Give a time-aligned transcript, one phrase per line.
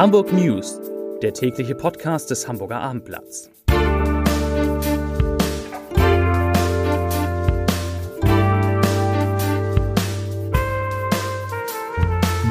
[0.00, 0.80] Hamburg News,
[1.20, 3.50] der tägliche Podcast des Hamburger Abendblatts.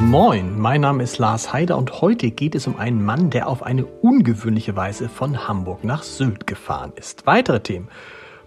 [0.00, 3.64] Moin, mein Name ist Lars Heider und heute geht es um einen Mann, der auf
[3.64, 7.26] eine ungewöhnliche Weise von Hamburg nach Sylt gefahren ist.
[7.26, 7.88] Weitere Themen.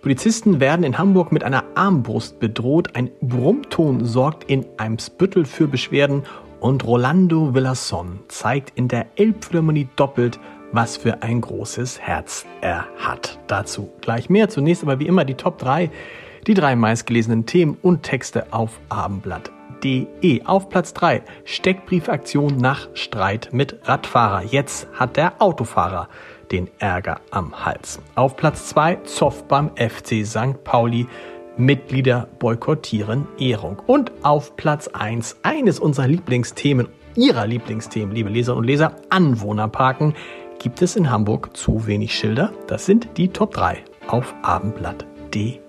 [0.00, 2.94] Polizisten werden in Hamburg mit einer Armbrust bedroht.
[2.94, 6.22] Ein Brummton sorgt in Eimsbüttel für Beschwerden
[6.62, 10.38] und Rolando Villasson zeigt in der Elbphilharmonie doppelt,
[10.70, 13.40] was für ein großes Herz er hat.
[13.48, 14.48] Dazu gleich mehr.
[14.48, 15.90] Zunächst aber wie immer die Top 3,
[16.46, 20.44] die drei meistgelesenen Themen und Texte auf abendblatt.de.
[20.44, 24.44] Auf Platz 3 Steckbriefaktion nach Streit mit Radfahrer.
[24.44, 26.08] Jetzt hat der Autofahrer
[26.52, 28.00] den Ärger am Hals.
[28.14, 30.62] Auf Platz 2 Zoff beim FC St.
[30.62, 31.08] Pauli.
[31.56, 33.82] Mitglieder boykottieren Ehrung.
[33.86, 40.14] Und auf Platz 1 eines unserer Lieblingsthemen, Ihrer Lieblingsthemen, liebe Leserinnen und Leser, Anwohnerparken,
[40.58, 42.52] gibt es in Hamburg zu wenig Schilder.
[42.66, 45.60] Das sind die Top 3 auf abendblatt.de.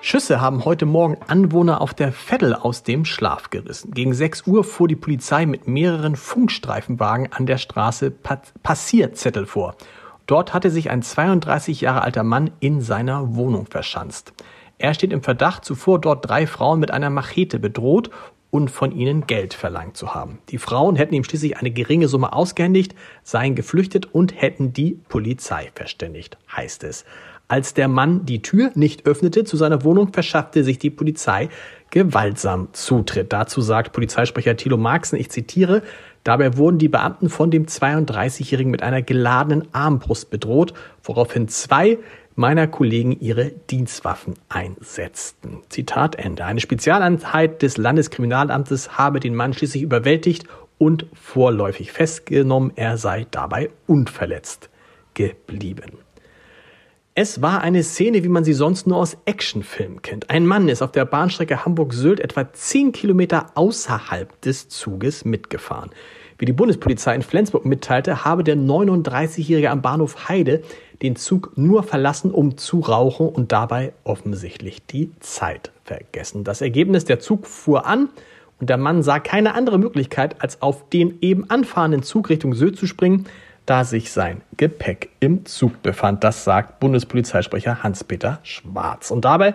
[0.00, 3.90] Schüsse haben heute Morgen Anwohner auf der Veddel aus dem Schlaf gerissen.
[3.92, 8.12] Gegen 6 Uhr fuhr die Polizei mit mehreren Funkstreifenwagen an der Straße
[8.62, 9.76] Passierzettel vor.
[10.26, 14.32] Dort hatte sich ein 32 Jahre alter Mann in seiner Wohnung verschanzt.
[14.78, 18.10] Er steht im Verdacht, zuvor dort drei Frauen mit einer Machete bedroht
[18.50, 20.38] und von ihnen Geld verlangt zu haben.
[20.48, 25.72] Die Frauen hätten ihm schließlich eine geringe Summe ausgehändigt, seien geflüchtet und hätten die Polizei
[25.74, 27.04] verständigt, heißt es.
[27.46, 31.50] Als der Mann die Tür nicht öffnete zu seiner Wohnung, verschaffte sich die Polizei
[31.90, 33.32] gewaltsam Zutritt.
[33.32, 35.82] Dazu sagt Polizeisprecher Thilo Marxen, ich zitiere,
[36.24, 41.98] dabei wurden die Beamten von dem 32-Jährigen mit einer geladenen Armbrust bedroht, woraufhin zwei
[42.34, 45.58] meiner Kollegen ihre Dienstwaffen einsetzten.
[45.68, 46.44] Zitat Ende.
[46.44, 50.44] Eine Spezialeinheit des Landeskriminalamtes habe den Mann schließlich überwältigt
[50.78, 52.72] und vorläufig festgenommen.
[52.74, 54.68] Er sei dabei unverletzt
[55.14, 56.03] geblieben.
[57.16, 60.30] Es war eine Szene, wie man sie sonst nur aus Actionfilmen kennt.
[60.30, 65.90] Ein Mann ist auf der Bahnstrecke Hamburg-Sylt etwa 10 Kilometer außerhalb des Zuges mitgefahren.
[66.38, 70.64] Wie die Bundespolizei in Flensburg mitteilte, habe der 39-Jährige am Bahnhof Heide
[71.02, 76.42] den Zug nur verlassen, um zu rauchen und dabei offensichtlich die Zeit vergessen.
[76.42, 78.08] Das Ergebnis, der Zug fuhr an
[78.58, 82.76] und der Mann sah keine andere Möglichkeit, als auf den eben anfahrenden Zug Richtung Sylt
[82.76, 83.26] zu springen
[83.66, 86.24] da sich sein Gepäck im Zug befand.
[86.24, 89.10] Das sagt Bundespolizeisprecher Hans-Peter Schwarz.
[89.10, 89.54] Und dabei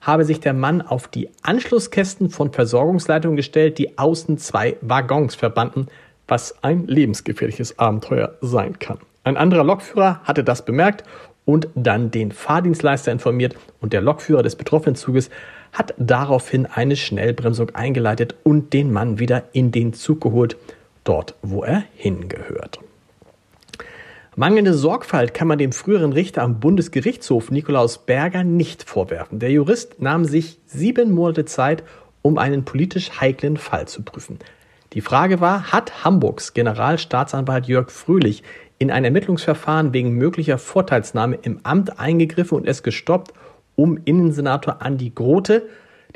[0.00, 5.88] habe sich der Mann auf die Anschlusskästen von Versorgungsleitungen gestellt, die außen zwei Waggons verbanden,
[6.26, 8.98] was ein lebensgefährliches Abenteuer sein kann.
[9.24, 11.04] Ein anderer Lokführer hatte das bemerkt
[11.44, 15.30] und dann den Fahrdienstleister informiert und der Lokführer des betroffenen Zuges
[15.72, 20.56] hat daraufhin eine Schnellbremsung eingeleitet und den Mann wieder in den Zug geholt,
[21.04, 22.80] dort wo er hingehört.
[24.38, 29.40] Mangelnde Sorgfalt kann man dem früheren Richter am Bundesgerichtshof Nikolaus Berger nicht vorwerfen.
[29.40, 31.82] Der Jurist nahm sich sieben Monate Zeit,
[32.22, 34.38] um einen politisch heiklen Fall zu prüfen.
[34.92, 38.44] Die Frage war, hat Hamburgs Generalstaatsanwalt Jörg Fröhlich
[38.78, 43.32] in ein Ermittlungsverfahren wegen möglicher Vorteilsnahme im Amt eingegriffen und es gestoppt,
[43.74, 45.64] um Innensenator Andi Grote,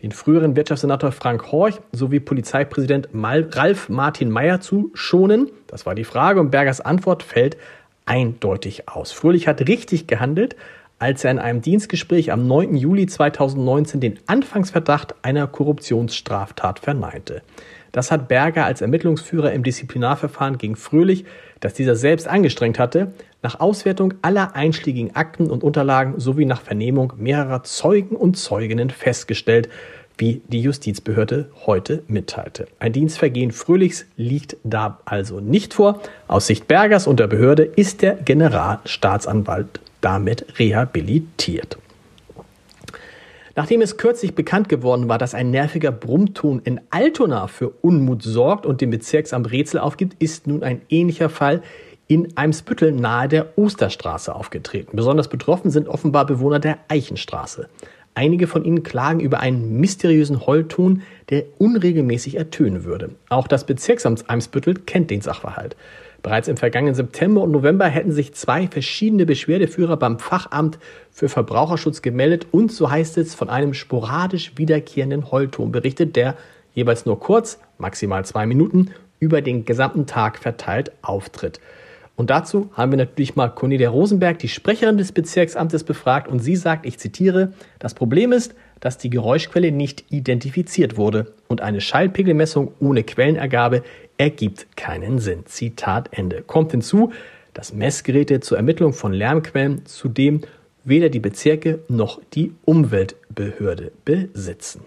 [0.00, 5.50] den früheren Wirtschaftssenator Frank Horch sowie Polizeipräsident Ralf Martin Mayer zu schonen?
[5.66, 7.56] Das war die Frage und Bergers Antwort fällt
[8.06, 9.12] eindeutig aus.
[9.12, 10.56] Fröhlich hat richtig gehandelt,
[10.98, 12.76] als er in einem Dienstgespräch am 9.
[12.76, 17.42] Juli 2019 den Anfangsverdacht einer Korruptionsstraftat verneinte.
[17.90, 21.24] Das hat Berger als Ermittlungsführer im Disziplinarverfahren gegen Fröhlich,
[21.60, 23.12] das dieser selbst angestrengt hatte,
[23.42, 29.68] nach Auswertung aller einschlägigen Akten und Unterlagen sowie nach Vernehmung mehrerer Zeugen und Zeuginnen festgestellt,
[30.22, 32.68] wie die Justizbehörde heute mitteilte.
[32.78, 36.00] Ein Dienstvergehen Fröhlichs liegt da also nicht vor.
[36.28, 41.76] Aus Sicht Bergers und der Behörde ist der Generalstaatsanwalt damit rehabilitiert.
[43.56, 48.64] Nachdem es kürzlich bekannt geworden war, dass ein nerviger Brummton in Altona für Unmut sorgt
[48.64, 51.62] und dem Bezirksamt Rätsel aufgibt, ist nun ein ähnlicher Fall
[52.06, 54.94] in Eimsbüttel nahe der Osterstraße aufgetreten.
[54.94, 57.68] Besonders betroffen sind offenbar Bewohner der Eichenstraße.
[58.14, 63.10] Einige von ihnen klagen über einen mysteriösen Heulton, der unregelmäßig ertönen würde.
[63.30, 65.76] Auch das Bezirksamt Eimsbüttel kennt den Sachverhalt.
[66.22, 70.78] Bereits im vergangenen September und November hätten sich zwei verschiedene Beschwerdeführer beim Fachamt
[71.10, 76.36] für Verbraucherschutz gemeldet und, so heißt es, von einem sporadisch wiederkehrenden Heulton berichtet, der
[76.74, 81.60] jeweils nur kurz, maximal zwei Minuten, über den gesamten Tag verteilt auftritt.
[82.22, 86.54] Und dazu haben wir natürlich mal Cornelia Rosenberg, die Sprecherin des Bezirksamtes, befragt und sie
[86.54, 92.74] sagt, ich zitiere, das Problem ist, dass die Geräuschquelle nicht identifiziert wurde und eine Schallpegelmessung
[92.78, 93.82] ohne Quellenergabe
[94.18, 95.46] ergibt keinen Sinn.
[95.46, 96.42] Zitat Ende.
[96.42, 97.10] Kommt hinzu,
[97.54, 100.42] dass Messgeräte zur Ermittlung von Lärmquellen zudem
[100.84, 104.82] weder die Bezirke noch die Umweltbehörde besitzen.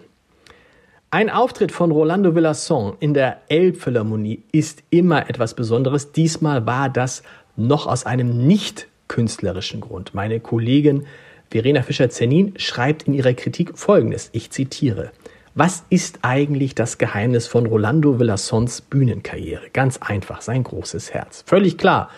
[1.16, 6.12] Ein Auftritt von Rolando Villasson in der Elbphilharmonie ist immer etwas Besonderes.
[6.12, 7.22] Diesmal war das
[7.56, 10.12] noch aus einem nicht künstlerischen Grund.
[10.14, 11.06] Meine Kollegin
[11.50, 15.10] Verena Fischer-Zernin schreibt in ihrer Kritik folgendes, ich zitiere.
[15.54, 19.70] Was ist eigentlich das Geheimnis von Rolando Villassons Bühnenkarriere?
[19.72, 21.44] Ganz einfach, sein großes Herz.
[21.46, 22.10] Völlig klar,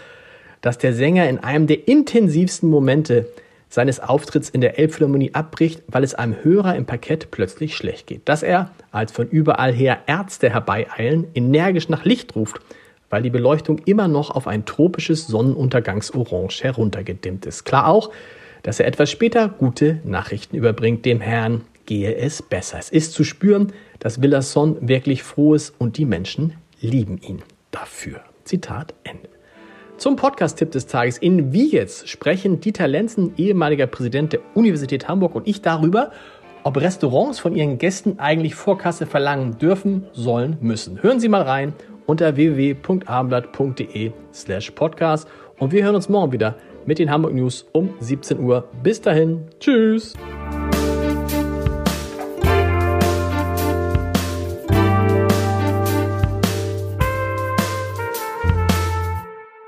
[0.61, 3.29] dass der Sänger in einem der intensivsten Momente
[3.69, 8.29] seines Auftritts in der Elbphilharmonie abbricht, weil es einem Hörer im Parkett plötzlich schlecht geht.
[8.29, 12.61] Dass er, als von überall her Ärzte herbeieilen, energisch nach Licht ruft,
[13.11, 17.65] weil die Beleuchtung immer noch auf ein tropisches Sonnenuntergangsorange heruntergedimmt ist.
[17.65, 18.11] Klar auch,
[18.63, 21.05] dass er etwas später gute Nachrichten überbringt.
[21.05, 22.79] Dem Herrn gehe es besser.
[22.79, 28.21] Es ist zu spüren, dass Villasson wirklich froh ist und die Menschen lieben ihn dafür.
[28.45, 29.38] Zitat Ende.
[29.99, 31.19] Zum Podcast-Tipp des Tages.
[31.19, 36.13] In Wie jetzt sprechen Dieter Lenzen, ehemaliger Präsident der Universität Hamburg und ich darüber,
[36.63, 41.03] ob Restaurants von ihren Gästen eigentlich Vorkasse verlangen dürfen, sollen, müssen.
[41.03, 41.73] Hören Sie mal rein
[42.07, 45.29] unter www.abendblatt.de slash podcast
[45.59, 46.55] und wir hören uns morgen wieder
[46.87, 48.69] mit den Hamburg News um 17 Uhr.
[48.85, 50.15] Bis dahin, tschüss!